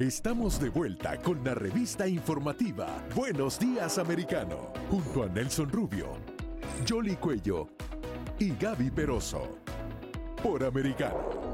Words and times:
Estamos 0.00 0.58
de 0.58 0.70
vuelta 0.70 1.18
con 1.18 1.44
la 1.44 1.54
revista 1.54 2.08
informativa 2.08 3.06
Buenos 3.14 3.58
Días 3.58 3.98
Americano, 3.98 4.72
junto 4.90 5.24
a 5.24 5.28
Nelson 5.28 5.68
Rubio, 5.68 6.16
Jolly 6.88 7.16
Cuello 7.16 7.68
y 8.38 8.56
Gaby 8.56 8.92
Peroso, 8.92 9.58
por 10.42 10.64
Americano. 10.64 11.52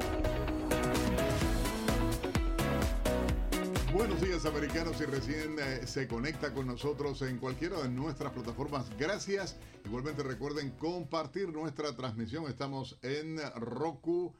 Buenos 3.92 4.20
días 4.20 4.46
americanos 4.46 5.00
y 5.00 5.06
recién 5.06 5.56
eh, 5.58 5.84
se 5.84 6.06
conecta 6.06 6.54
con 6.54 6.68
nosotros 6.68 7.22
en 7.22 7.38
cualquiera 7.38 7.82
de 7.82 7.88
nuestras 7.88 8.32
plataformas. 8.32 8.86
Gracias. 8.96 9.56
Igualmente 9.84 10.22
recuerden 10.22 10.70
compartir 10.70 11.48
nuestra 11.48 11.96
transmisión. 11.96 12.44
Estamos 12.46 12.96
en 13.02 13.38
Roku. 13.56 14.36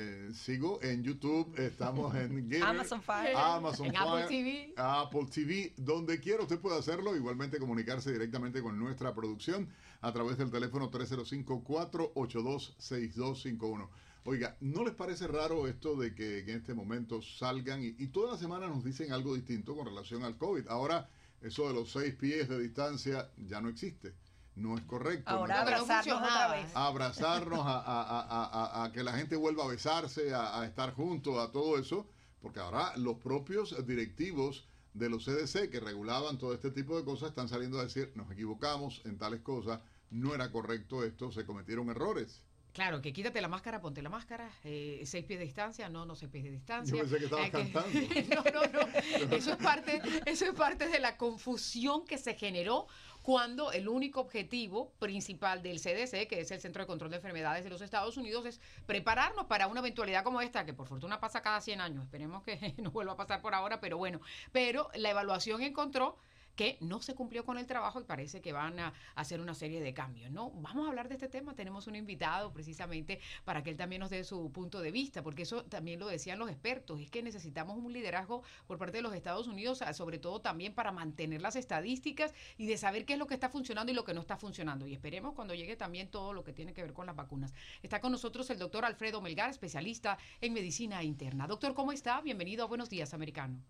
Eh, 0.00 0.30
sigo 0.32 0.78
en 0.80 1.02
YouTube, 1.02 1.52
estamos 1.58 2.14
en 2.14 2.54
Amazon 2.62 3.02
Fire, 3.02 3.36
Amazon 3.36 3.86
en 3.86 3.96
Apple 3.96 4.26
TV. 4.28 4.72
Apple 4.76 5.26
TV, 5.28 5.74
donde 5.76 6.20
quiera 6.20 6.44
usted 6.44 6.60
puede 6.60 6.78
hacerlo, 6.78 7.16
igualmente 7.16 7.58
comunicarse 7.58 8.12
directamente 8.12 8.62
con 8.62 8.78
nuestra 8.78 9.12
producción 9.12 9.68
a 10.00 10.12
través 10.12 10.38
del 10.38 10.52
teléfono 10.52 10.88
305-482-6251. 10.92 13.88
Oiga, 14.22 14.56
¿no 14.60 14.84
les 14.84 14.94
parece 14.94 15.26
raro 15.26 15.66
esto 15.66 15.96
de 15.96 16.14
que, 16.14 16.38
en 16.38 16.50
este 16.50 16.74
momento 16.74 17.20
salgan 17.20 17.82
y, 17.82 17.96
y 17.98 18.06
toda 18.06 18.34
la 18.34 18.38
semana 18.38 18.68
nos 18.68 18.84
dicen 18.84 19.12
algo 19.12 19.34
distinto 19.34 19.74
con 19.74 19.84
relación 19.84 20.22
al 20.22 20.38
COVID? 20.38 20.68
Ahora, 20.68 21.08
eso 21.42 21.66
de 21.66 21.74
los 21.74 21.90
seis 21.90 22.14
pies 22.14 22.48
de 22.48 22.60
distancia 22.60 23.32
ya 23.36 23.60
no 23.60 23.68
existe 23.68 24.14
no 24.58 24.76
es 24.76 24.84
correcto. 24.84 25.30
Ahora 25.30 25.60
abrazarnos 25.60 26.18
otra 26.18 26.48
vez. 26.52 26.70
abrazarnos, 26.74 27.60
a, 27.64 28.90
que 28.92 29.02
la 29.02 29.12
gente 29.12 29.36
vuelva 29.36 29.64
a 29.64 29.68
besarse, 29.68 30.34
a, 30.34 30.64
estar 30.66 30.94
juntos, 30.94 31.38
a 31.38 31.50
todo 31.52 31.78
eso, 31.78 32.06
porque 32.42 32.60
ahora 32.60 32.96
los 32.96 33.16
propios 33.18 33.74
directivos 33.86 34.66
de 34.94 35.08
los 35.08 35.24
CDC 35.24 35.70
que 35.70 35.80
regulaban 35.80 36.38
todo 36.38 36.54
este 36.54 36.70
tipo 36.70 36.96
de 36.96 37.04
cosas 37.04 37.30
están 37.30 37.48
saliendo 37.48 37.78
a 37.78 37.84
decir, 37.84 38.12
nos 38.14 38.30
equivocamos 38.30 39.02
en 39.04 39.18
tales 39.18 39.40
cosas, 39.40 39.80
no 40.10 40.34
era 40.34 40.50
correcto 40.50 41.04
esto, 41.04 41.30
se 41.30 41.44
cometieron 41.44 41.88
errores. 41.90 42.42
Claro, 42.72 43.00
que 43.00 43.12
quítate 43.12 43.40
la 43.40 43.48
máscara, 43.48 43.80
ponte 43.80 44.02
la 44.02 44.08
máscara, 44.08 44.48
eh, 44.62 45.02
seis 45.04 45.24
pies 45.24 45.40
de 45.40 45.46
distancia, 45.46 45.88
no, 45.88 46.06
no 46.06 46.14
seis 46.14 46.30
pies 46.30 46.44
de 46.44 46.50
distancia. 46.50 46.94
Yo 46.94 47.00
pensé 47.00 47.18
que 47.18 47.24
estabas 47.24 47.50
cantando. 47.50 47.88
no, 48.34 48.44
no, 48.52 48.72
no. 48.72 48.88
Eso 49.36 49.52
es 49.52 49.56
parte, 49.56 50.00
eso 50.26 50.44
es 50.44 50.52
parte 50.52 50.88
de 50.88 51.00
la 51.00 51.16
confusión 51.16 52.04
que 52.06 52.18
se 52.18 52.34
generó 52.34 52.86
cuando 53.28 53.72
el 53.72 53.90
único 53.90 54.22
objetivo 54.22 54.94
principal 54.98 55.62
del 55.62 55.82
CDC, 55.82 56.26
que 56.28 56.40
es 56.40 56.50
el 56.50 56.62
Centro 56.62 56.82
de 56.82 56.86
Control 56.86 57.10
de 57.10 57.16
Enfermedades 57.18 57.62
de 57.62 57.68
los 57.68 57.82
Estados 57.82 58.16
Unidos, 58.16 58.46
es 58.46 58.58
prepararnos 58.86 59.44
para 59.44 59.66
una 59.66 59.80
eventualidad 59.80 60.24
como 60.24 60.40
esta, 60.40 60.64
que 60.64 60.72
por 60.72 60.86
fortuna 60.86 61.20
pasa 61.20 61.42
cada 61.42 61.60
100 61.60 61.82
años. 61.82 62.04
Esperemos 62.04 62.42
que 62.42 62.72
no 62.78 62.90
vuelva 62.90 63.12
a 63.12 63.16
pasar 63.16 63.42
por 63.42 63.52
ahora, 63.52 63.82
pero 63.82 63.98
bueno. 63.98 64.22
Pero 64.50 64.88
la 64.94 65.10
evaluación 65.10 65.60
encontró 65.60 66.16
que 66.58 66.76
no 66.80 67.00
se 67.00 67.14
cumplió 67.14 67.44
con 67.44 67.56
el 67.56 67.66
trabajo 67.68 68.00
y 68.00 68.02
parece 68.02 68.40
que 68.40 68.52
van 68.52 68.80
a 68.80 68.92
hacer 69.14 69.40
una 69.40 69.54
serie 69.54 69.80
de 69.80 69.94
cambios, 69.94 70.32
¿no? 70.32 70.50
Vamos 70.50 70.86
a 70.86 70.88
hablar 70.88 71.08
de 71.08 71.14
este 71.14 71.28
tema, 71.28 71.54
tenemos 71.54 71.86
un 71.86 71.94
invitado 71.94 72.52
precisamente 72.52 73.20
para 73.44 73.62
que 73.62 73.70
él 73.70 73.76
también 73.76 74.00
nos 74.00 74.10
dé 74.10 74.24
su 74.24 74.50
punto 74.50 74.80
de 74.80 74.90
vista, 74.90 75.22
porque 75.22 75.42
eso 75.42 75.64
también 75.66 76.00
lo 76.00 76.08
decían 76.08 76.36
los 76.36 76.50
expertos, 76.50 76.98
es 76.98 77.12
que 77.12 77.22
necesitamos 77.22 77.78
un 77.78 77.92
liderazgo 77.92 78.42
por 78.66 78.76
parte 78.76 78.96
de 78.96 79.02
los 79.02 79.14
Estados 79.14 79.46
Unidos, 79.46 79.84
sobre 79.92 80.18
todo 80.18 80.40
también 80.40 80.74
para 80.74 80.90
mantener 80.90 81.40
las 81.40 81.54
estadísticas 81.54 82.34
y 82.56 82.66
de 82.66 82.76
saber 82.76 83.04
qué 83.04 83.12
es 83.12 83.20
lo 83.20 83.28
que 83.28 83.34
está 83.34 83.48
funcionando 83.48 83.92
y 83.92 83.94
lo 83.94 84.02
que 84.02 84.12
no 84.12 84.20
está 84.20 84.36
funcionando. 84.36 84.84
Y 84.88 84.94
esperemos 84.94 85.34
cuando 85.34 85.54
llegue 85.54 85.76
también 85.76 86.10
todo 86.10 86.32
lo 86.32 86.42
que 86.42 86.52
tiene 86.52 86.74
que 86.74 86.82
ver 86.82 86.92
con 86.92 87.06
las 87.06 87.14
vacunas. 87.14 87.54
Está 87.84 88.00
con 88.00 88.10
nosotros 88.10 88.50
el 88.50 88.58
doctor 88.58 88.84
Alfredo 88.84 89.20
Melgar, 89.20 89.50
especialista 89.50 90.18
en 90.40 90.54
medicina 90.54 91.04
interna. 91.04 91.46
Doctor, 91.46 91.74
¿cómo 91.74 91.92
está? 91.92 92.20
Bienvenido 92.20 92.64
a 92.64 92.66
Buenos 92.66 92.90
Días, 92.90 93.14
americano. 93.14 93.62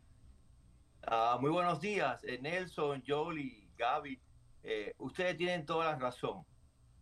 Ah, 1.11 1.39
muy 1.41 1.49
buenos 1.51 1.81
días, 1.81 2.23
eh, 2.25 2.39
Nelson, 2.39 3.03
Jolie, 3.07 3.67
Gaby. 3.79 4.21
Eh, 4.63 4.95
ustedes 4.99 5.39
tienen 5.39 5.65
toda 5.65 5.87
la 5.87 5.99
razón. 5.99 6.45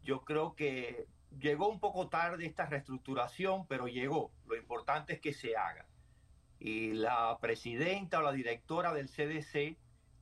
Yo 0.05 0.21
creo 0.21 0.55
que 0.55 1.09
llegó 1.41 1.69
un 1.69 1.81
poco 1.81 2.09
tarde 2.09 2.47
esta 2.47 2.67
reestructuración, 2.67 3.67
pero 3.67 3.89
llegó. 3.89 4.31
Lo 4.47 4.55
importante 4.55 5.15
es 5.15 5.21
que 5.21 5.33
se 5.33 5.57
haga. 5.57 5.89
Y 6.61 6.93
la 6.93 7.37
presidenta 7.41 8.21
o 8.21 8.23
la 8.23 8.31
directora 8.31 8.95
del 8.95 9.09
CDC 9.09 9.77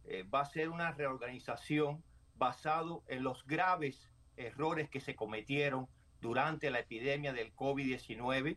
eh, 0.05 0.23
va 0.33 0.39
a 0.39 0.45
hacer 0.45 0.71
una 0.71 0.93
reorganización 0.93 2.03
basado 2.37 3.05
en 3.07 3.23
los 3.23 3.45
graves 3.47 4.11
errores 4.39 4.89
que 4.89 5.01
se 5.01 5.15
cometieron 5.15 5.89
durante 6.23 6.71
la 6.71 6.79
epidemia 6.79 7.35
del 7.35 7.55
COVID-19, 7.55 8.57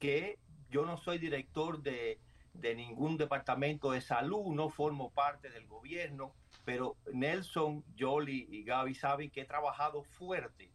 que 0.00 0.40
yo 0.70 0.84
no 0.84 0.96
soy 0.96 1.18
director 1.18 1.82
de 1.82 2.18
de 2.60 2.74
ningún 2.74 3.16
departamento 3.16 3.92
de 3.92 4.00
salud, 4.00 4.54
no 4.54 4.68
formo 4.70 5.10
parte 5.10 5.50
del 5.50 5.66
gobierno, 5.66 6.34
pero 6.64 6.96
Nelson, 7.12 7.84
Jolie 7.98 8.46
y 8.48 8.64
Gaby 8.64 8.94
saben 8.94 9.30
que 9.30 9.42
he 9.42 9.44
trabajado 9.44 10.02
fuerte 10.02 10.72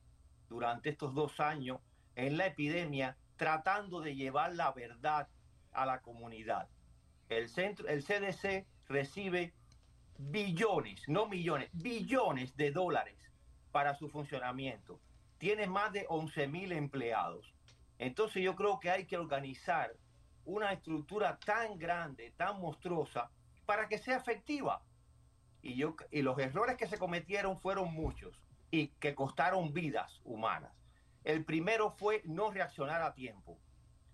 durante 0.47 0.89
estos 0.89 1.13
dos 1.13 1.39
años 1.39 1.79
en 2.15 2.37
la 2.37 2.47
epidemia 2.47 3.17
tratando 3.35 4.01
de 4.01 4.15
llevar 4.15 4.53
la 4.55 4.71
verdad 4.71 5.27
a 5.71 5.85
la 5.85 6.01
comunidad. 6.01 6.69
El, 7.29 7.49
centro, 7.49 7.87
el 7.87 8.03
CDC 8.03 8.67
recibe 8.87 9.53
billones, 10.17 11.01
no 11.07 11.27
millones, 11.27 11.69
billones 11.73 12.55
de 12.55 12.71
dólares 12.71 13.31
para 13.71 13.95
su 13.95 14.09
funcionamiento. 14.09 14.99
Tiene 15.37 15.65
más 15.65 15.91
de 15.91 16.05
11 16.07 16.47
mil 16.47 16.71
empleados. 16.71 17.53
Entonces 17.97 18.43
yo 18.43 18.55
creo 18.55 18.79
que 18.79 18.91
hay 18.91 19.05
que 19.05 19.17
organizar 19.17 19.93
una 20.45 20.71
estructura 20.71 21.37
tan 21.37 21.77
grande, 21.77 22.33
tan 22.37 22.59
monstruosa, 22.59 23.29
para 23.65 23.87
que 23.87 23.97
sea 23.97 24.17
efectiva. 24.17 24.81
Y, 25.61 25.75
yo, 25.75 25.95
y 26.09 26.21
los 26.21 26.37
errores 26.39 26.77
que 26.77 26.87
se 26.87 26.97
cometieron 26.97 27.59
fueron 27.59 27.93
muchos 27.93 28.41
y 28.71 28.87
que 28.87 29.15
costaron 29.15 29.73
vidas 29.73 30.21
humanas. 30.23 30.71
El 31.23 31.45
primero 31.45 31.91
fue 31.91 32.21
no 32.25 32.49
reaccionar 32.49 33.01
a 33.01 33.13
tiempo. 33.13 33.59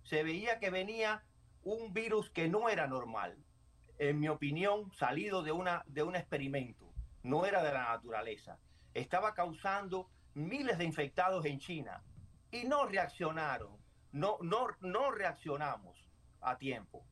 Se 0.02 0.22
veía 0.22 0.58
que 0.58 0.70
venía 0.70 1.24
un 1.62 1.92
virus 1.92 2.30
que 2.30 2.48
no 2.48 2.68
era 2.68 2.86
normal, 2.86 3.36
en 3.98 4.20
mi 4.20 4.28
opinión, 4.28 4.92
salido 4.92 5.42
de, 5.42 5.52
una, 5.52 5.82
de 5.86 6.02
un 6.02 6.14
experimento, 6.14 6.92
no 7.22 7.46
era 7.46 7.62
de 7.62 7.72
la 7.72 7.84
naturaleza. 7.84 8.58
Estaba 8.94 9.34
causando 9.34 10.08
miles 10.34 10.78
de 10.78 10.84
infectados 10.84 11.44
en 11.46 11.58
China 11.58 12.02
y 12.50 12.64
no 12.64 12.86
reaccionaron, 12.86 13.76
no, 14.12 14.38
no, 14.40 14.68
no 14.80 15.10
reaccionamos 15.10 16.07
a 16.40 16.58
tiempo. 16.58 17.04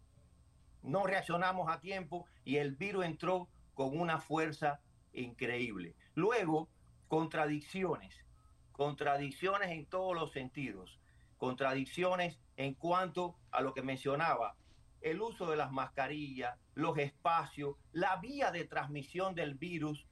No 0.82 1.04
reaccionamos 1.04 1.70
a 1.70 1.80
tiempo 1.80 2.26
y 2.44 2.56
el 2.56 2.76
virus 2.76 3.04
entró 3.04 3.48
con 3.74 3.98
una 3.98 4.20
fuerza 4.20 4.80
increíble. 5.12 5.94
Luego, 6.14 6.68
contradicciones, 7.08 8.24
contradicciones 8.72 9.70
en 9.70 9.86
todos 9.86 10.14
los 10.14 10.32
sentidos, 10.32 10.98
contradicciones 11.38 12.38
en 12.56 12.74
cuanto 12.74 13.36
a 13.50 13.60
lo 13.60 13.74
que 13.74 13.82
mencionaba, 13.82 14.56
el 15.00 15.20
uso 15.20 15.50
de 15.50 15.56
las 15.56 15.72
mascarillas, 15.72 16.58
los 16.74 16.98
espacios, 16.98 17.76
la 17.92 18.16
vía 18.16 18.50
de 18.50 18.64
transmisión 18.64 19.34
del 19.34 19.54
virus, 19.54 20.06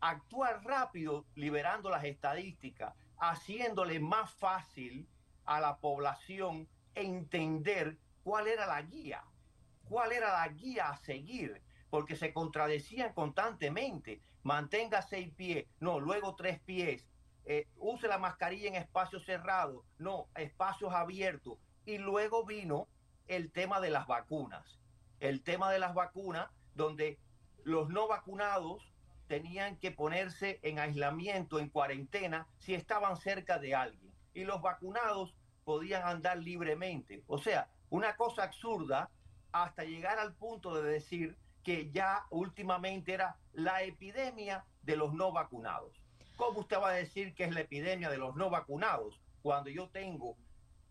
actuar 0.00 0.64
rápido 0.64 1.26
liberando 1.34 1.90
las 1.90 2.04
estadísticas, 2.04 2.94
haciéndole 3.18 4.00
más 4.00 4.32
fácil 4.32 5.06
a 5.44 5.60
la 5.60 5.78
población 5.78 6.68
entender 6.94 7.98
cuál 8.22 8.48
era 8.48 8.66
la 8.66 8.82
guía, 8.82 9.22
cuál 9.88 10.12
era 10.12 10.32
la 10.32 10.48
guía 10.48 10.88
a 10.88 10.96
seguir, 10.98 11.62
porque 11.90 12.16
se 12.16 12.32
contradecían 12.32 13.12
constantemente. 13.12 14.20
Mantenga 14.42 15.02
seis 15.02 15.32
pies, 15.34 15.66
no, 15.80 16.00
luego 16.00 16.34
tres 16.36 16.60
pies. 16.60 17.06
Eh, 17.44 17.68
use 17.76 18.06
la 18.06 18.18
mascarilla 18.18 18.68
en 18.68 18.76
espacios 18.76 19.24
cerrados, 19.24 19.84
no, 19.98 20.28
espacios 20.36 20.92
abiertos. 20.92 21.58
Y 21.84 21.98
luego 21.98 22.44
vino 22.44 22.88
el 23.26 23.50
tema 23.50 23.80
de 23.80 23.90
las 23.90 24.06
vacunas. 24.06 24.78
El 25.18 25.42
tema 25.42 25.70
de 25.70 25.78
las 25.78 25.94
vacunas, 25.94 26.48
donde 26.74 27.18
los 27.64 27.88
no 27.88 28.08
vacunados 28.08 28.90
tenían 29.26 29.76
que 29.76 29.90
ponerse 29.90 30.58
en 30.62 30.78
aislamiento, 30.78 31.58
en 31.58 31.68
cuarentena, 31.68 32.46
si 32.58 32.74
estaban 32.74 33.16
cerca 33.16 33.58
de 33.58 33.74
alguien. 33.74 34.12
Y 34.34 34.44
los 34.44 34.62
vacunados 34.62 35.34
podían 35.64 36.06
andar 36.06 36.38
libremente. 36.38 37.22
O 37.26 37.38
sea, 37.38 37.68
una 37.90 38.16
cosa 38.16 38.44
absurda 38.44 39.10
hasta 39.52 39.84
llegar 39.84 40.18
al 40.18 40.34
punto 40.34 40.74
de 40.74 40.90
decir 40.90 41.36
que 41.62 41.90
ya 41.90 42.24
últimamente 42.30 43.12
era 43.12 43.36
la 43.52 43.82
epidemia 43.82 44.64
de 44.82 44.96
los 44.96 45.12
no 45.12 45.32
vacunados. 45.32 46.00
¿Cómo 46.36 46.60
usted 46.60 46.78
va 46.78 46.90
a 46.90 46.94
decir 46.94 47.34
que 47.34 47.44
es 47.44 47.52
la 47.52 47.60
epidemia 47.60 48.08
de 48.08 48.16
los 48.16 48.34
no 48.36 48.48
vacunados 48.48 49.20
cuando 49.42 49.70
yo 49.70 49.88
tengo 49.90 50.36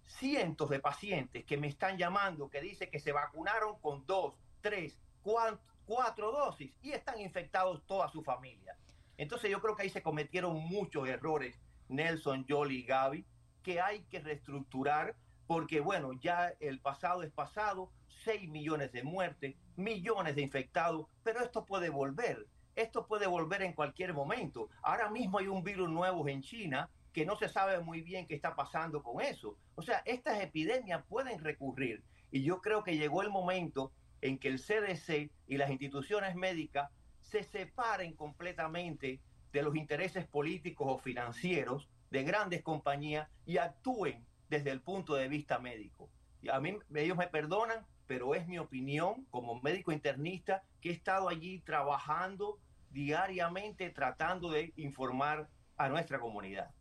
cientos 0.06 0.70
de 0.70 0.80
pacientes 0.80 1.46
que 1.46 1.58
me 1.58 1.68
están 1.68 1.98
llamando 1.98 2.50
que 2.50 2.62
dicen 2.62 2.92
que 2.92 3.00
se 3.00 3.12
vacunaron 3.12 3.80
con 3.80 4.06
dos, 4.06 4.36
tres, 4.62 5.00
cuatro, 5.24 6.32
dosis 6.32 6.72
y 6.82 6.92
están 6.92 7.20
infectados 7.20 7.84
toda 7.88 8.10
su 8.10 8.22
familia? 8.22 8.78
Entonces 9.18 9.50
yo 9.50 9.62
creo 9.62 9.76
que 9.76 9.84
ahí 9.84 9.90
se 9.90 10.04
cometieron 10.04 10.56
muchos 10.56 11.08
errores, 11.08 11.60
Nelson, 11.88 12.46
Jolie 12.48 12.80
y 12.80 12.84
Gaby, 12.84 13.26
que 13.64 13.82
hay 13.82 14.04
que 14.04 14.20
reestructurar 14.20 15.16
porque 15.50 15.80
bueno, 15.80 16.14
ya 16.14 16.54
el 16.60 16.80
pasado 16.80 17.24
es 17.24 17.32
pasado, 17.32 17.90
6 18.24 18.48
millones 18.50 18.92
de 18.92 19.02
muertes, 19.02 19.56
millones 19.78 20.36
de 20.36 20.44
infectados, 20.44 21.08
pero 21.24 21.44
esto 21.44 21.66
puede 21.66 21.90
volver, 21.90 22.46
esto 22.76 23.08
puede 23.08 23.26
volver 23.26 23.64
en 23.64 23.74
cualquier 23.74 24.14
momento. 24.14 24.70
Ahora 24.84 25.10
mismo 25.10 25.40
hay 25.40 25.48
un 25.48 25.64
virus 25.64 25.90
nuevo 25.90 26.28
en 26.28 26.44
China 26.44 26.88
que 27.12 27.26
no 27.26 27.36
se 27.36 27.50
sabe 27.50 27.80
muy 27.80 28.02
bien 28.02 28.28
qué 28.28 28.36
está 28.36 28.56
pasando 28.56 29.02
con 29.02 29.24
eso. 29.24 29.58
O 29.74 29.82
sea, 29.82 30.04
estas 30.06 30.40
epidemias 30.40 31.04
pueden 31.10 31.40
recurrir 31.40 32.04
y 32.30 32.44
yo 32.44 32.62
creo 32.62 32.84
que 32.84 32.96
llegó 32.96 33.24
el 33.24 33.32
momento 33.32 33.92
en 34.22 34.38
que 34.38 34.50
el 34.50 34.60
CDC 34.60 35.32
y 35.48 35.58
las 35.58 35.72
instituciones 35.72 36.36
médicas 36.36 36.92
se 37.22 37.42
separen 37.42 38.14
completamente 38.14 39.20
de 39.52 39.64
los 39.64 39.76
intereses 39.76 40.28
políticos 40.28 40.86
o 40.88 41.00
financieros 41.00 41.90
de 42.12 42.22
grandes 42.22 42.62
compañías 42.62 43.28
y 43.48 43.58
actúen 43.58 44.29
desde 44.50 44.72
el 44.72 44.82
punto 44.82 45.16
de 45.16 45.28
vista 45.28 45.60
médico. 45.60 46.10
Y 46.42 46.50
a 46.50 46.60
mí 46.60 46.78
ellos 46.96 47.18
me 47.18 47.28
perdonan, 47.28 47.86
pero 48.08 48.34
es 48.36 48.48
mi 48.48 48.58
opinión 48.58 49.26
como 49.30 49.60
médico 49.62 49.92
internista 49.92 50.64
que 50.82 50.90
he 50.90 50.94
estado 50.94 51.30
allí 51.30 51.60
trabajando 51.60 52.60
diariamente 52.92 53.90
tratando 53.92 54.50
de 54.50 54.74
informar 54.76 55.48
a 55.78 55.90
nuestra 55.90 56.20
comunidad. 56.20 56.72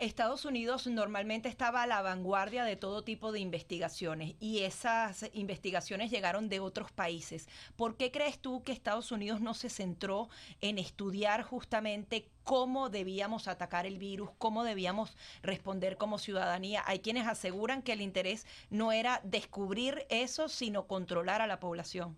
Estados 0.00 0.46
Unidos 0.46 0.86
normalmente 0.86 1.50
estaba 1.50 1.82
a 1.82 1.86
la 1.86 2.00
vanguardia 2.00 2.64
de 2.64 2.74
todo 2.74 3.04
tipo 3.04 3.32
de 3.32 3.40
investigaciones 3.40 4.34
y 4.40 4.60
esas 4.60 5.28
investigaciones 5.34 6.10
llegaron 6.10 6.48
de 6.48 6.58
otros 6.58 6.90
países. 6.90 7.50
¿Por 7.76 7.98
qué 7.98 8.10
crees 8.10 8.38
tú 8.38 8.64
que 8.64 8.72
Estados 8.72 9.12
Unidos 9.12 9.42
no 9.42 9.52
se 9.52 9.68
centró 9.68 10.30
en 10.62 10.78
estudiar 10.78 11.42
justamente 11.42 12.30
cómo 12.44 12.88
debíamos 12.88 13.46
atacar 13.46 13.84
el 13.84 13.98
virus, 13.98 14.30
cómo 14.38 14.64
debíamos 14.64 15.18
responder 15.42 15.98
como 15.98 16.18
ciudadanía? 16.18 16.82
Hay 16.86 17.00
quienes 17.00 17.26
aseguran 17.26 17.82
que 17.82 17.92
el 17.92 18.00
interés 18.00 18.46
no 18.70 18.92
era 18.92 19.20
descubrir 19.22 20.06
eso, 20.08 20.48
sino 20.48 20.86
controlar 20.86 21.42
a 21.42 21.46
la 21.46 21.60
población. 21.60 22.16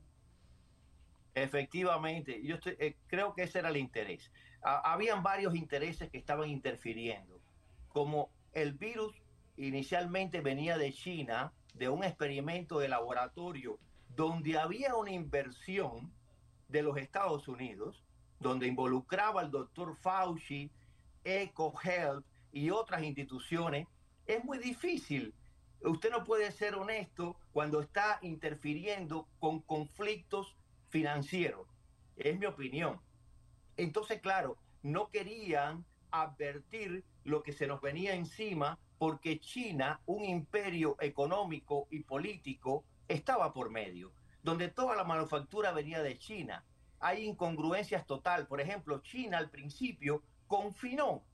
Efectivamente, 1.34 2.40
yo 2.44 2.58
eh, 2.64 2.94
creo 3.08 3.34
que 3.34 3.42
ese 3.42 3.58
era 3.58 3.70
el 3.70 3.76
interés. 3.76 4.30
habían 4.62 5.24
varios 5.24 5.56
intereses 5.56 6.08
que 6.10 6.18
estaban 6.18 6.48
interfiriendo 6.48 7.41
como 7.92 8.30
el 8.52 8.72
virus 8.72 9.14
inicialmente 9.56 10.40
venía 10.40 10.78
de 10.78 10.92
China, 10.92 11.52
de 11.74 11.88
un 11.88 12.04
experimento 12.04 12.78
de 12.78 12.88
laboratorio 12.88 13.78
donde 14.14 14.58
había 14.58 14.94
una 14.94 15.10
inversión 15.10 16.12
de 16.68 16.82
los 16.82 16.96
Estados 16.96 17.48
Unidos, 17.48 18.02
donde 18.40 18.66
involucraba 18.66 19.40
al 19.40 19.50
doctor 19.50 19.96
Fauci, 19.96 20.70
EcoHealth 21.24 22.24
y 22.52 22.70
otras 22.70 23.02
instituciones, 23.02 23.86
es 24.26 24.44
muy 24.44 24.58
difícil. 24.58 25.34
Usted 25.82 26.10
no 26.10 26.24
puede 26.24 26.50
ser 26.52 26.74
honesto 26.74 27.36
cuando 27.52 27.80
está 27.80 28.18
interfiriendo 28.22 29.26
con 29.38 29.60
conflictos 29.60 30.56
financieros. 30.90 31.66
Es 32.16 32.38
mi 32.38 32.46
opinión. 32.46 33.00
Entonces, 33.76 34.20
claro, 34.20 34.58
no 34.82 35.08
querían 35.10 35.84
advertir 36.10 37.04
lo 37.24 37.42
que 37.42 37.52
se 37.52 37.66
nos 37.66 37.80
venía 37.80 38.14
encima 38.14 38.78
porque 38.98 39.40
China, 39.40 40.00
un 40.06 40.24
imperio 40.24 40.96
económico 41.00 41.88
y 41.90 42.00
político, 42.00 42.84
estaba 43.08 43.52
por 43.52 43.70
medio, 43.70 44.12
donde 44.42 44.68
toda 44.68 44.94
la 44.94 45.04
manufactura 45.04 45.72
venía 45.72 46.02
de 46.02 46.18
China. 46.18 46.64
Hay 47.00 47.24
incongruencias 47.26 48.06
total. 48.06 48.46
Por 48.46 48.60
ejemplo, 48.60 49.00
China 49.02 49.38
al 49.38 49.50
principio 49.50 50.22
confinó 50.46 51.24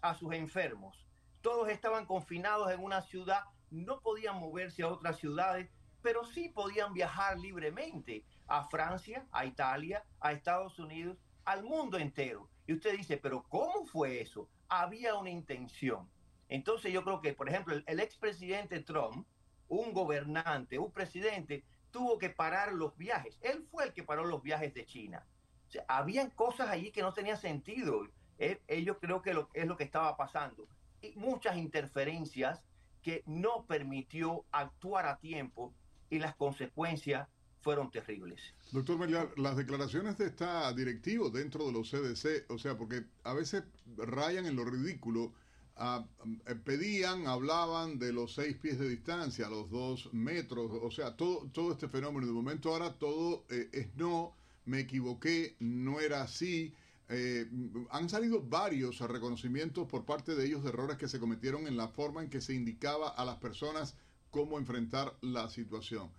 a 0.00 0.14
sus 0.14 0.32
enfermos. 0.32 1.06
Todos 1.42 1.68
estaban 1.68 2.06
confinados 2.06 2.70
en 2.72 2.80
una 2.80 3.02
ciudad, 3.02 3.44
no 3.70 4.00
podían 4.00 4.40
moverse 4.40 4.82
a 4.82 4.88
otras 4.88 5.18
ciudades, 5.18 5.70
pero 6.02 6.24
sí 6.24 6.48
podían 6.48 6.94
viajar 6.94 7.38
libremente 7.38 8.24
a 8.46 8.64
Francia, 8.68 9.26
a 9.32 9.44
Italia, 9.44 10.04
a 10.20 10.32
Estados 10.32 10.78
Unidos, 10.78 11.18
al 11.44 11.62
mundo 11.62 11.98
entero. 11.98 12.48
Y 12.66 12.72
usted 12.72 12.96
dice, 12.96 13.16
pero 13.16 13.42
¿cómo 13.48 13.84
fue 13.84 14.20
eso? 14.20 14.48
Había 14.68 15.14
una 15.14 15.30
intención. 15.30 16.08
Entonces 16.48 16.92
yo 16.92 17.04
creo 17.04 17.20
que, 17.20 17.34
por 17.34 17.48
ejemplo, 17.48 17.74
el, 17.86 18.00
expresidente 18.00 18.80
Trump, 18.80 19.26
un 19.68 19.92
gobernante, 19.92 20.78
un 20.78 20.92
presidente, 20.92 21.64
tuvo 21.90 22.18
que 22.18 22.30
parar 22.30 22.72
los 22.72 22.96
viajes. 22.96 23.38
Él 23.42 23.66
fue 23.70 23.84
el 23.84 23.92
que 23.92 24.02
paró 24.02 24.24
los 24.24 24.42
viajes 24.42 24.72
de 24.74 24.86
China. 24.86 25.26
O 25.66 25.70
sea, 25.70 25.84
habían 25.88 26.30
cosas 26.30 26.68
allí 26.68 26.90
que 26.90 27.02
no 27.02 27.12
tenían 27.12 27.36
sentido. 27.36 28.06
ellos 28.38 28.96
creo 29.00 29.20
que 29.20 29.34
lo, 29.34 29.50
es 29.52 29.66
lo 29.66 29.76
que 29.76 29.84
estaba 29.84 30.16
pasando. 30.16 30.66
Y 31.02 31.12
muchas 31.16 31.56
interferencias 31.56 32.62
que 33.02 33.22
no 33.26 33.64
permitió 33.66 34.44
actuar 34.50 35.06
a 35.06 35.18
tiempo 35.18 35.74
y 36.10 36.18
las 36.18 36.34
consecuencias 36.34 37.28
fueron 37.60 37.90
terribles. 37.90 38.40
Doctor 38.72 38.98
Meliar, 38.98 39.30
las 39.38 39.56
declaraciones 39.56 40.18
de 40.18 40.26
esta 40.26 40.72
directivo 40.72 41.30
dentro 41.30 41.66
de 41.66 41.72
los 41.72 41.90
CDC, 41.90 42.50
o 42.50 42.58
sea, 42.58 42.76
porque 42.76 43.04
a 43.24 43.34
veces 43.34 43.64
rayan 43.96 44.46
en 44.46 44.56
lo 44.56 44.64
ridículo, 44.64 45.32
ah, 45.76 46.06
eh, 46.46 46.54
pedían, 46.54 47.26
hablaban 47.26 47.98
de 47.98 48.12
los 48.12 48.34
seis 48.34 48.56
pies 48.56 48.78
de 48.78 48.88
distancia, 48.88 49.48
los 49.48 49.70
dos 49.70 50.12
metros, 50.12 50.70
o 50.82 50.90
sea, 50.90 51.16
todo, 51.16 51.48
todo 51.52 51.72
este 51.72 51.88
fenómeno. 51.88 52.26
De 52.26 52.32
momento 52.32 52.72
ahora 52.72 52.94
todo 52.94 53.44
eh, 53.48 53.68
es 53.72 53.94
no, 53.96 54.34
me 54.64 54.80
equivoqué, 54.80 55.56
no 55.60 56.00
era 56.00 56.22
así. 56.22 56.74
Eh, 57.10 57.48
han 57.90 58.10
salido 58.10 58.42
varios 58.42 59.00
reconocimientos 59.00 59.88
por 59.88 60.04
parte 60.04 60.34
de 60.34 60.44
ellos 60.44 60.62
de 60.62 60.68
errores 60.68 60.98
que 60.98 61.08
se 61.08 61.18
cometieron 61.18 61.66
en 61.66 61.78
la 61.78 61.88
forma 61.88 62.22
en 62.22 62.28
que 62.28 62.42
se 62.42 62.54
indicaba 62.54 63.08
a 63.08 63.24
las 63.24 63.36
personas 63.36 63.96
cómo 64.30 64.58
enfrentar 64.58 65.16
la 65.22 65.48
situación. 65.48 66.10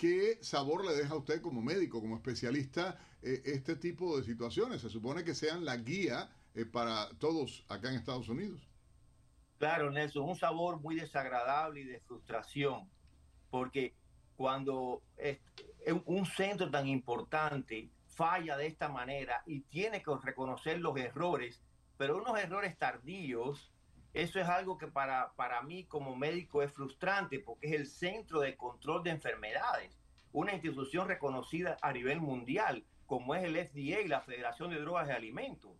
¿Qué 0.00 0.38
sabor 0.40 0.86
le 0.86 0.94
deja 0.94 1.12
a 1.12 1.18
usted 1.18 1.42
como 1.42 1.60
médico, 1.60 2.00
como 2.00 2.16
especialista, 2.16 2.98
eh, 3.20 3.42
este 3.44 3.76
tipo 3.76 4.16
de 4.16 4.24
situaciones? 4.24 4.80
Se 4.80 4.88
supone 4.88 5.24
que 5.24 5.34
sean 5.34 5.62
la 5.62 5.76
guía 5.76 6.30
eh, 6.54 6.64
para 6.64 7.10
todos 7.18 7.66
acá 7.68 7.90
en 7.90 7.96
Estados 7.96 8.30
Unidos. 8.30 8.66
Claro, 9.58 9.90
Nelson, 9.90 10.26
un 10.26 10.36
sabor 10.36 10.80
muy 10.80 10.94
desagradable 10.94 11.80
y 11.80 11.84
de 11.84 12.00
frustración, 12.00 12.88
porque 13.50 13.94
cuando 14.36 15.02
un 16.06 16.24
centro 16.24 16.70
tan 16.70 16.88
importante 16.88 17.90
falla 18.06 18.56
de 18.56 18.68
esta 18.68 18.88
manera 18.88 19.42
y 19.44 19.60
tiene 19.60 20.02
que 20.02 20.12
reconocer 20.22 20.78
los 20.80 20.96
errores, 20.96 21.60
pero 21.98 22.16
unos 22.16 22.38
errores 22.40 22.78
tardíos, 22.78 23.70
eso 24.12 24.40
es 24.40 24.48
algo 24.48 24.76
que 24.76 24.88
para, 24.88 25.32
para 25.34 25.62
mí 25.62 25.84
como 25.84 26.16
médico 26.16 26.62
es 26.62 26.72
frustrante 26.72 27.38
porque 27.38 27.68
es 27.68 27.74
el 27.74 27.86
centro 27.86 28.40
de 28.40 28.56
control 28.56 29.04
de 29.04 29.10
enfermedades, 29.10 29.98
una 30.32 30.52
institución 30.52 31.08
reconocida 31.08 31.76
a 31.82 31.92
nivel 31.92 32.20
mundial 32.20 32.84
como 33.06 33.34
es 33.34 33.42
el 33.42 33.56
FDA, 33.56 34.06
la 34.06 34.20
Federación 34.20 34.70
de 34.70 34.80
Drogas 34.80 35.08
y 35.08 35.12
Alimentos. 35.12 35.72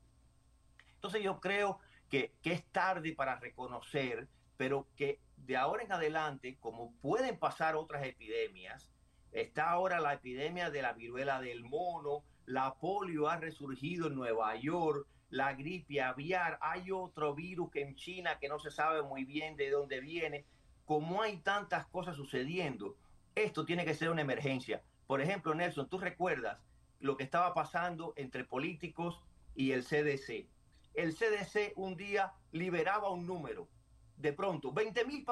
Entonces 0.94 1.22
yo 1.22 1.38
creo 1.40 1.78
que, 2.08 2.34
que 2.42 2.52
es 2.52 2.64
tarde 2.66 3.12
para 3.12 3.36
reconocer, 3.36 4.28
pero 4.56 4.88
que 4.96 5.20
de 5.36 5.56
ahora 5.56 5.84
en 5.84 5.92
adelante, 5.92 6.58
como 6.58 6.92
pueden 7.00 7.38
pasar 7.38 7.76
otras 7.76 8.04
epidemias, 8.04 8.90
está 9.32 9.70
ahora 9.70 10.00
la 10.00 10.14
epidemia 10.14 10.70
de 10.70 10.82
la 10.82 10.92
viruela 10.92 11.40
del 11.40 11.64
mono, 11.64 12.24
la 12.46 12.74
polio 12.74 13.28
ha 13.28 13.36
resurgido 13.36 14.08
en 14.08 14.16
Nueva 14.16 14.56
York, 14.56 15.06
la 15.30 15.54
gripe 15.54 16.00
aviar, 16.00 16.58
hay 16.60 16.90
otro 16.90 17.34
virus 17.34 17.70
que 17.70 17.82
en 17.82 17.94
China 17.94 18.38
que 18.38 18.48
no 18.48 18.58
se 18.58 18.70
sabe 18.70 19.02
muy 19.02 19.24
bien 19.24 19.56
de 19.56 19.70
dónde 19.70 20.00
viene. 20.00 20.44
Como 20.84 21.22
hay 21.22 21.38
tantas 21.38 21.86
cosas 21.86 22.16
sucediendo, 22.16 22.96
esto 23.34 23.64
tiene 23.64 23.84
que 23.84 23.94
ser 23.94 24.10
una 24.10 24.22
emergencia. 24.22 24.82
Por 25.06 25.20
ejemplo, 25.20 25.54
Nelson, 25.54 25.88
tú 25.88 25.98
recuerdas 25.98 26.58
lo 26.98 27.16
que 27.16 27.24
estaba 27.24 27.54
pasando 27.54 28.12
entre 28.16 28.44
políticos 28.44 29.20
y 29.54 29.72
el 29.72 29.84
CDC. 29.84 30.46
El 30.94 31.14
CDC 31.14 31.72
un 31.76 31.96
día 31.96 32.32
liberaba 32.52 33.10
un 33.10 33.26
número, 33.26 33.68
de 34.16 34.32
pronto, 34.32 34.72
20 34.72 35.04
mil 35.04 35.24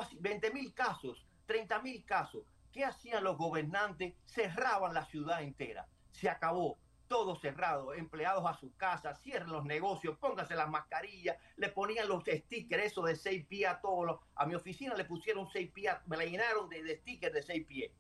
casos, 0.73 1.27
30 1.47 1.83
mil 1.83 2.05
casos. 2.05 2.45
¿Qué 2.73 2.85
hacían 2.85 3.25
los 3.25 3.37
gobernantes? 3.37 4.15
Cerraban 4.27 4.95
la 4.95 5.05
ciudad 5.07 5.43
entera. 5.43 5.87
Se 6.13 6.29
acabó 6.29 6.79
todo 7.09 7.37
cerrado, 7.37 7.95
empleados 7.95 8.45
a 8.47 8.55
su 8.55 8.75
casa, 8.77 9.15
cierren 9.15 9.51
los 9.51 9.65
negocios, 9.65 10.17
pónganse 10.19 10.55
las 10.55 10.69
mascarillas, 10.69 11.37
le 11.57 11.71
ponían 11.71 12.09
los 12.09 12.23
stickers, 12.25 12.85
eso 12.85 13.03
de 13.03 13.17
seis 13.17 13.47
pies 13.47 13.71
a 13.71 13.81
todos 13.81 14.07
los, 14.07 14.21
a 14.35 14.47
mi 14.47 14.55
oficina 14.55 14.95
le 14.95 15.05
pusieron 15.05 15.49
seis 15.51 15.71
pies, 15.73 15.95
me 16.07 16.17
la 16.17 16.25
llenaron 16.25 16.69
de, 16.69 16.97
stickers 16.99 17.35
de 17.35 17.43
seis 17.43 17.67
pies, 17.67 17.91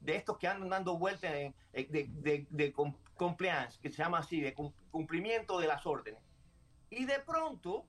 de 0.00 0.16
estos 0.16 0.38
que 0.38 0.48
andan 0.48 0.70
dando 0.70 0.98
vueltas 0.98 1.32
de, 1.32 1.54
de, 1.72 2.46
de 2.48 2.72
compliance, 3.14 3.78
que 3.80 3.90
se 3.90 3.96
llama 3.96 4.18
así, 4.18 4.40
de 4.40 4.54
cumplimiento 4.90 5.58
de 5.58 5.66
las 5.66 5.84
órdenes. 5.84 6.22
Y 6.90 7.04
de 7.04 7.18
pronto 7.18 7.86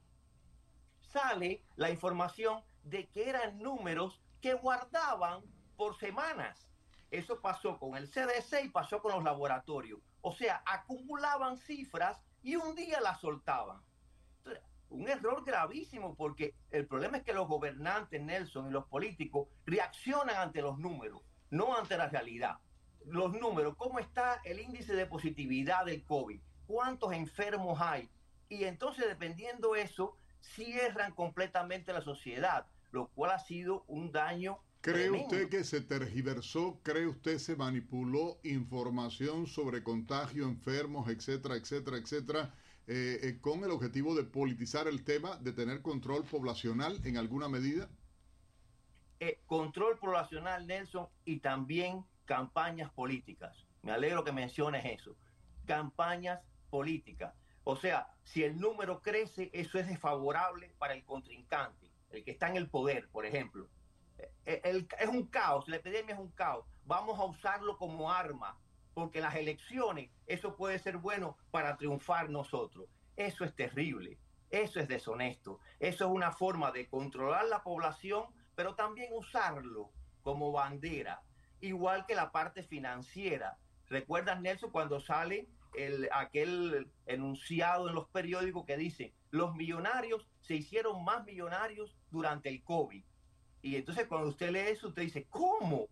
sale 0.99 1.63
la 1.75 1.89
información 1.89 2.63
de 2.83 3.07
que 3.07 3.29
eran 3.29 3.59
números 3.59 4.21
que 4.41 4.53
guardaban 4.53 5.43
por 5.75 5.97
semanas. 5.97 6.67
Eso 7.09 7.39
pasó 7.39 7.79
con 7.79 7.95
el 7.95 8.09
CDC 8.09 8.65
y 8.65 8.69
pasó 8.69 9.01
con 9.01 9.13
los 9.13 9.23
laboratorios. 9.23 9.99
O 10.21 10.33
sea, 10.33 10.61
acumulaban 10.65 11.57
cifras 11.57 12.19
y 12.43 12.55
un 12.55 12.75
día 12.75 12.99
las 13.01 13.19
soltaban. 13.19 13.81
un 14.89 15.07
error 15.09 15.43
gravísimo 15.43 16.15
porque 16.15 16.55
el 16.71 16.87
problema 16.87 17.17
es 17.17 17.23
que 17.23 17.33
los 17.33 17.47
gobernantes, 17.47 18.21
Nelson, 18.21 18.67
y 18.67 18.71
los 18.71 18.85
políticos 18.85 19.47
reaccionan 19.65 20.37
ante 20.37 20.61
los 20.61 20.77
números, 20.79 21.21
no 21.49 21.75
ante 21.75 21.97
la 21.97 22.07
realidad. 22.07 22.57
Los 23.05 23.33
números, 23.33 23.75
¿cómo 23.77 23.99
está 23.99 24.41
el 24.43 24.59
índice 24.59 24.93
de 24.93 25.05
positividad 25.05 25.85
del 25.85 26.03
COVID? 26.03 26.41
¿Cuántos 26.67 27.13
enfermos 27.13 27.79
hay? 27.81 28.09
Y 28.49 28.63
entonces, 28.65 29.05
dependiendo 29.07 29.73
de 29.73 29.81
eso, 29.81 30.17
cierran 30.41 31.13
completamente 31.13 31.93
la 31.93 32.01
sociedad, 32.01 32.65
lo 32.91 33.07
cual 33.07 33.31
ha 33.31 33.39
sido 33.39 33.83
un 33.87 34.11
daño 34.11 34.59
¿Cree 34.87 35.11
usted 35.11 35.49
que 35.49 35.65
se 35.65 35.81
tergiversó, 35.81 36.79
cree 36.81 37.07
usted 37.07 37.39
se 37.39 37.57
manipuló 37.57 38.39
información 38.43 39.45
sobre 39.45 39.83
contagio, 39.83 40.45
enfermos, 40.45 41.09
etcétera, 41.09 41.57
etcétera, 41.57 41.97
etcétera, 41.97 42.55
eh, 42.87 43.19
eh, 43.21 43.37
con 43.41 43.65
el 43.65 43.71
objetivo 43.71 44.15
de 44.15 44.23
politizar 44.23 44.87
el 44.87 45.03
tema, 45.03 45.35
de 45.39 45.51
tener 45.51 45.81
control 45.81 46.23
poblacional 46.23 47.01
en 47.03 47.17
alguna 47.17 47.49
medida? 47.49 47.89
Eh, 49.19 49.41
control 49.45 49.97
poblacional, 49.97 50.65
Nelson, 50.65 51.09
y 51.25 51.39
también 51.39 52.05
campañas 52.23 52.89
políticas. 52.93 53.65
Me 53.81 53.91
alegro 53.91 54.23
que 54.23 54.31
menciones 54.31 54.85
eso. 54.85 55.17
Campañas 55.65 56.39
políticas. 56.69 57.33
O 57.65 57.75
sea, 57.75 58.07
si 58.23 58.45
el 58.45 58.57
número 58.57 59.01
crece, 59.01 59.49
eso 59.51 59.79
es 59.79 59.87
desfavorable 59.89 60.73
para 60.77 60.93
el 60.93 61.03
contrincante, 61.03 61.91
el 62.11 62.23
que 62.23 62.31
está 62.31 62.47
en 62.47 62.55
el 62.55 62.69
poder, 62.69 63.09
por 63.09 63.25
ejemplo. 63.25 63.67
Es 64.45 65.07
un 65.07 65.27
caos, 65.27 65.67
la 65.67 65.77
epidemia 65.77 66.15
es 66.15 66.19
un 66.19 66.31
caos. 66.31 66.65
Vamos 66.85 67.19
a 67.19 67.25
usarlo 67.25 67.77
como 67.77 68.11
arma 68.11 68.57
porque 68.97 69.21
las 69.21 69.35
elecciones, 69.35 70.09
eso 70.25 70.55
puede 70.55 70.79
ser 70.79 70.97
bueno 70.97 71.37
para 71.51 71.77
triunfar 71.77 72.31
nosotros. 72.31 72.89
Eso 73.15 73.45
es 73.45 73.55
terrible, 73.55 74.17
eso 74.49 74.79
es 74.79 74.87
deshonesto, 74.87 75.59
eso 75.79 76.05
es 76.05 76.11
una 76.11 76.31
forma 76.31 76.71
de 76.71 76.89
controlar 76.89 77.45
la 77.45 77.61
población, 77.61 78.25
pero 78.55 78.73
también 78.73 79.13
usarlo 79.13 79.91
como 80.23 80.51
bandera, 80.51 81.21
igual 81.61 82.07
que 82.07 82.15
la 82.15 82.31
parte 82.31 82.63
financiera. 82.63 83.59
¿Recuerdas, 83.87 84.41
Nelson, 84.41 84.71
cuando 84.71 84.99
sale 84.99 85.47
el, 85.75 86.09
aquel 86.11 86.91
enunciado 87.05 87.89
en 87.89 87.93
los 87.93 88.07
periódicos 88.07 88.65
que 88.65 88.77
dice, 88.77 89.13
los 89.29 89.53
millonarios 89.53 90.27
se 90.41 90.55
hicieron 90.55 91.03
más 91.03 91.23
millonarios 91.23 91.95
durante 92.09 92.49
el 92.49 92.63
COVID? 92.63 93.03
Y 93.61 93.75
entonces 93.75 94.07
cuando 94.07 94.29
usted 94.29 94.51
lee 94.51 94.71
eso, 94.71 94.87
usted 94.87 95.03
dice, 95.03 95.25
¿cómo? 95.29 95.87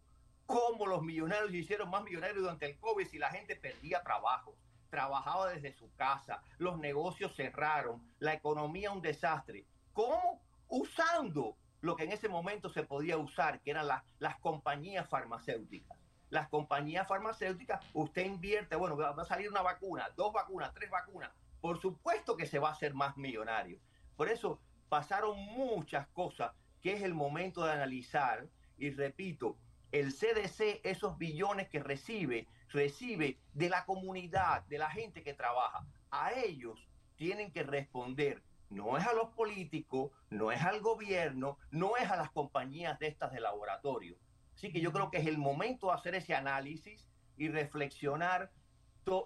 cómo 0.45 0.85
los 0.85 1.01
millonarios 1.01 1.51
se 1.51 1.57
hicieron 1.57 1.89
más 1.89 2.03
millonarios 2.03 2.39
durante 2.39 2.67
el 2.67 2.77
COVID 2.77 3.07
si 3.07 3.17
la 3.17 3.29
gente 3.29 3.55
perdía 3.55 4.03
trabajo, 4.03 4.55
trabajaba 4.89 5.49
desde 5.49 5.73
su 5.73 5.93
casa, 5.95 6.41
los 6.57 6.77
negocios 6.77 7.35
cerraron, 7.35 8.01
la 8.19 8.33
economía 8.33 8.91
un 8.91 9.01
desastre. 9.01 9.65
¿Cómo? 9.93 10.41
Usando 10.67 11.57
lo 11.81 11.95
que 11.95 12.03
en 12.03 12.11
ese 12.11 12.29
momento 12.29 12.69
se 12.69 12.83
podía 12.83 13.17
usar, 13.17 13.61
que 13.61 13.71
eran 13.71 13.87
las, 13.87 14.03
las 14.19 14.39
compañías 14.39 15.07
farmacéuticas. 15.09 15.97
Las 16.29 16.47
compañías 16.49 17.07
farmacéuticas, 17.07 17.85
usted 17.93 18.25
invierte, 18.25 18.75
bueno, 18.75 18.97
va 18.97 19.09
a 19.09 19.25
salir 19.25 19.49
una 19.49 19.61
vacuna, 19.61 20.09
dos 20.15 20.33
vacunas, 20.33 20.73
tres 20.73 20.89
vacunas. 20.89 21.31
Por 21.61 21.79
supuesto 21.79 22.35
que 22.35 22.45
se 22.45 22.59
va 22.59 22.69
a 22.69 22.73
hacer 22.73 22.93
más 22.93 23.15
millonario. 23.17 23.79
Por 24.15 24.29
eso 24.29 24.59
pasaron 24.89 25.37
muchas 25.37 26.07
cosas 26.07 26.51
que 26.85 26.93
es 26.93 27.01
el 27.01 27.15
momento 27.15 27.65
de 27.65 27.71
analizar. 27.71 28.47
Y 28.77 28.91
repito, 28.91 29.57
el 29.91 30.13
CDC, 30.13 30.81
esos 30.83 31.17
billones 31.17 31.67
que 31.67 31.79
recibe, 31.79 32.47
recibe 32.69 33.39
de 33.53 33.69
la 33.69 33.85
comunidad, 33.85 34.63
de 34.65 34.77
la 34.77 34.91
gente 34.91 35.23
que 35.23 35.33
trabaja. 35.33 35.83
A 36.11 36.33
ellos 36.33 36.87
tienen 37.15 37.51
que 37.51 37.63
responder. 37.63 38.43
No 38.69 38.99
es 38.99 39.07
a 39.07 39.13
los 39.13 39.29
políticos, 39.29 40.11
no 40.29 40.51
es 40.51 40.61
al 40.61 40.79
gobierno, 40.79 41.57
no 41.71 41.97
es 41.97 42.07
a 42.11 42.17
las 42.17 42.29
compañías 42.29 42.99
de 42.99 43.07
estas 43.07 43.31
de 43.31 43.39
laboratorio. 43.39 44.15
Así 44.53 44.71
que 44.71 44.79
yo 44.79 44.93
creo 44.93 45.09
que 45.09 45.17
es 45.17 45.25
el 45.25 45.39
momento 45.39 45.87
de 45.87 45.93
hacer 45.93 46.13
ese 46.13 46.35
análisis 46.35 47.07
y 47.35 47.47
reflexionar 47.47 48.51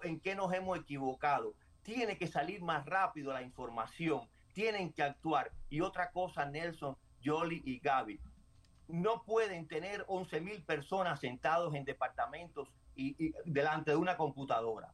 en 0.02 0.18
qué 0.18 0.34
nos 0.34 0.50
hemos 0.54 0.78
equivocado. 0.78 1.54
Tiene 1.82 2.16
que 2.16 2.26
salir 2.26 2.62
más 2.62 2.86
rápido 2.86 3.34
la 3.34 3.42
información, 3.42 4.30
tienen 4.54 4.94
que 4.94 5.02
actuar. 5.02 5.52
Y 5.68 5.82
otra 5.82 6.10
cosa, 6.10 6.46
Nelson, 6.46 6.96
Jolly 7.24 7.62
y 7.64 7.78
Gaby, 7.78 8.20
no 8.88 9.22
pueden 9.22 9.66
tener 9.68 10.04
11 10.08 10.40
mil 10.40 10.62
personas 10.62 11.20
sentados 11.20 11.74
en 11.74 11.84
departamentos 11.84 12.68
y, 12.96 13.32
delante 13.44 13.92
de 13.92 13.96
una 13.96 14.16
computadora. 14.16 14.92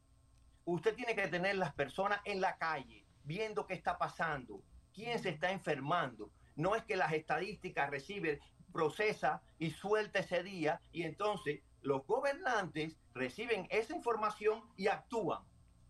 Usted 0.65 0.95
tiene 0.95 1.15
que 1.15 1.29
tener 1.29 1.57
las 1.57 1.73
personas 1.75 2.21
en 2.25 2.41
la 2.41 2.57
calle, 2.57 3.05
viendo 3.25 3.67
qué 3.67 3.75
está 3.75 3.99
pasando, 3.99 4.63
quién 4.93 5.19
se 5.19 5.31
está 5.31 5.51
enfermando. 5.51 6.31
No 6.57 6.75
es 6.75 6.85
que 6.85 6.97
las 6.97 7.13
estadísticas 7.13 7.91
reciben, 7.91 8.39
procesa 8.73 9.43
y 9.59 9.71
suelta 9.71 10.21
ese 10.21 10.43
día 10.43 10.81
y 10.93 11.03
entonces 11.03 11.61
los 11.83 12.07
gobernantes 12.07 12.97
reciben 13.15 13.67
esa 13.71 13.95
información 13.95 14.63
y 14.77 14.89
actúan, 14.89 15.43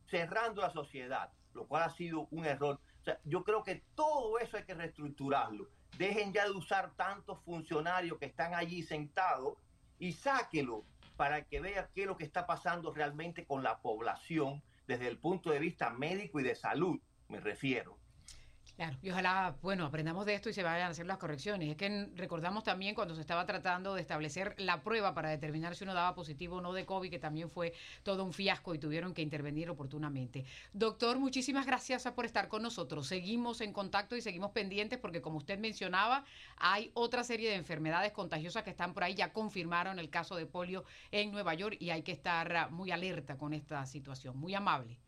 cerrando 0.07 0.63
la 0.63 0.71
sociedad, 0.71 1.33
lo 1.55 1.67
cual 1.67 1.85
ha 1.85 1.91
sido 1.91 2.29
un 2.31 2.45
error. 2.45 2.79
yo 3.25 3.43
creo 3.45 3.63
que 3.63 3.83
todo 3.95 4.39
eso 4.39 4.57
hay 4.57 4.65
que 4.65 4.75
reestructurarlo 4.75 5.69
Dejen 5.99 6.33
ya 6.33 6.45
de 6.45 6.51
usar 6.51 6.91
tantos 6.97 7.41
funcionarios 7.45 8.19
que 8.19 8.27
están 8.27 8.55
allí 8.55 8.83
sentados 8.83 9.57
y 9.99 10.13
sáquelo 10.13 10.85
para 11.17 11.43
que 11.45 11.61
vea 11.61 11.89
qué 11.95 12.03
es 12.03 12.07
lo 12.07 12.17
que 12.17 12.25
está 12.25 12.47
pasando 12.47 12.93
realmente 12.93 13.47
con 13.47 13.63
la 13.63 13.79
población 13.79 14.63
desde 14.87 15.09
el 15.09 15.19
punto 15.19 15.51
de 15.51 15.59
vista 15.59 15.91
médico 15.91 16.39
y 16.39 16.43
de 16.43 16.55
salud, 16.55 17.01
me 17.29 17.41
refiero. 17.41 17.97
Claro, 18.77 18.99
y 19.01 19.09
ojalá, 19.09 19.57
bueno, 19.63 19.87
aprendamos 19.87 20.27
de 20.27 20.35
esto 20.35 20.51
y 20.51 20.53
se 20.53 20.63
vayan 20.63 20.89
a 20.89 20.91
hacer 20.91 21.07
las 21.07 21.17
correcciones. 21.17 21.71
Es 21.71 21.77
que 21.77 22.11
recordamos 22.15 22.63
también 22.63 22.95
cuando 22.95 23.15
se 23.15 23.23
estaba 23.23 23.47
tratando 23.47 23.95
de 23.95 24.03
establecer 24.03 24.55
la 24.59 24.83
prueba 24.83 25.15
para 25.15 25.31
determinar 25.31 25.75
si 25.75 25.85
uno 25.85 25.95
daba 25.95 26.15
positivo 26.15 26.57
o 26.57 26.61
no 26.61 26.75
de 26.75 26.85
COVID, 26.85 27.09
que 27.09 27.19
también 27.19 27.51
fue 27.51 27.73
todo 28.03 28.23
un 28.23 28.35
fiasco 28.35 28.75
y 28.75 28.79
tuvieron 28.79 29.15
que 29.15 29.23
intervenir 29.23 29.71
oportunamente. 29.71 30.45
Doctor, 30.75 31.19
muchísimas 31.19 31.65
gracias 31.65 32.07
por 32.15 32.27
estar 32.27 32.49
con 32.49 32.63
nosotros. 32.63 33.07
Seguimos 33.07 33.63
en 33.63 33.73
contacto 33.73 34.15
y 34.15 34.21
seguimos 34.21 34.51
pendientes 34.51 34.99
porque, 34.99 35.23
como 35.23 35.39
usted 35.39 35.59
mencionaba, 35.59 36.27
hay 36.59 36.91
otra 36.93 37.25
serie 37.25 37.49
de 37.49 37.57
enfermedades 37.57 38.13
contagiosas 38.13 38.63
que 38.63 38.71
están 38.71 38.93
por 38.93 39.05
ahí. 39.05 39.15
Ya 39.15 39.33
confirmaron 39.33 39.99
el 39.99 40.11
caso 40.11 40.37
de 40.37 40.45
polio 40.45 40.85
en 41.13 41.33
Nueva 41.33 41.55
York 41.55 41.79
y 41.81 41.89
hay 41.89 42.03
que 42.03 42.13
estar 42.13 42.71
muy 42.71 42.91
alerta 42.91 43.39
con 43.39 43.55
esta 43.55 43.87
situación. 43.87 44.37
Muy 44.37 44.55
amable. 44.55 44.99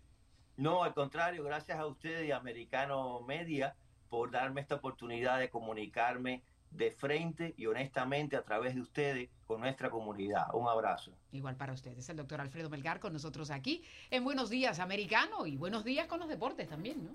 No, 0.58 0.82
al 0.82 0.92
contrario, 0.92 1.44
gracias 1.44 1.78
a 1.78 1.86
ustedes 1.86 2.26
y 2.26 2.32
Americano 2.32 3.20
Media 3.20 3.76
por 4.10 4.32
darme 4.32 4.60
esta 4.60 4.74
oportunidad 4.74 5.38
de 5.38 5.50
comunicarme 5.50 6.42
de 6.72 6.90
frente 6.90 7.54
y 7.56 7.66
honestamente 7.66 8.34
a 8.36 8.42
través 8.42 8.74
de 8.74 8.80
ustedes 8.80 9.30
con 9.46 9.60
nuestra 9.60 9.88
comunidad. 9.88 10.52
Un 10.52 10.68
abrazo. 10.68 11.12
Igual 11.30 11.54
para 11.54 11.72
ustedes, 11.72 12.08
el 12.08 12.16
doctor 12.16 12.40
Alfredo 12.40 12.68
Melgar 12.70 12.98
con 12.98 13.12
nosotros 13.12 13.52
aquí 13.52 13.84
en 14.10 14.24
Buenos 14.24 14.50
Días 14.50 14.80
Americano 14.80 15.46
y 15.46 15.56
buenos 15.56 15.84
días 15.84 16.08
con 16.08 16.18
los 16.18 16.28
deportes 16.28 16.68
también, 16.68 17.04
¿no? 17.04 17.12